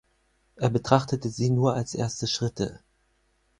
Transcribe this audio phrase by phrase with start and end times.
[0.55, 2.79] Er betrachtete sie nur als erste Schritte.